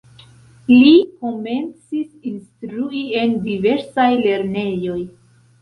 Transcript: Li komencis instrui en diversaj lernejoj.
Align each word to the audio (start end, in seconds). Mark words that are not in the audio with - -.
Li 0.69 0.93
komencis 1.25 2.25
instrui 2.31 3.05
en 3.21 3.39
diversaj 3.47 4.11
lernejoj. 4.25 4.99